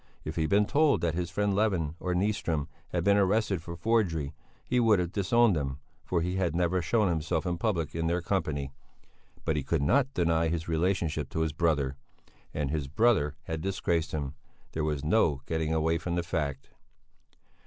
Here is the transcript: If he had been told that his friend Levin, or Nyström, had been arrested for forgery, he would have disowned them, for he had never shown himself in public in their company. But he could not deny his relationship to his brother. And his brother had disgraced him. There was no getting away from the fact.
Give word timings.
If 0.23 0.35
he 0.35 0.41
had 0.41 0.49
been 0.49 0.65
told 0.65 1.01
that 1.01 1.13
his 1.13 1.29
friend 1.29 1.53
Levin, 1.53 1.93
or 1.99 2.15
Nyström, 2.15 2.65
had 2.87 3.03
been 3.03 3.17
arrested 3.17 3.61
for 3.61 3.75
forgery, 3.75 4.33
he 4.65 4.79
would 4.79 4.97
have 4.97 5.11
disowned 5.11 5.55
them, 5.55 5.77
for 6.03 6.21
he 6.23 6.37
had 6.37 6.55
never 6.55 6.81
shown 6.81 7.07
himself 7.07 7.45
in 7.45 7.59
public 7.59 7.93
in 7.93 8.07
their 8.07 8.19
company. 8.19 8.71
But 9.45 9.57
he 9.57 9.63
could 9.63 9.83
not 9.83 10.11
deny 10.15 10.47
his 10.47 10.67
relationship 10.67 11.29
to 11.29 11.41
his 11.41 11.53
brother. 11.53 11.97
And 12.51 12.71
his 12.71 12.87
brother 12.87 13.35
had 13.43 13.61
disgraced 13.61 14.11
him. 14.11 14.33
There 14.71 14.83
was 14.83 15.03
no 15.05 15.43
getting 15.45 15.71
away 15.71 15.99
from 15.99 16.15
the 16.15 16.23
fact. 16.23 16.71